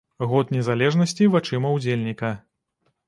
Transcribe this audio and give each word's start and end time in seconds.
Год 0.29 0.47
незалежнасці 0.55 1.29
вачыма 1.35 1.75
ўдзельніка. 1.77 2.33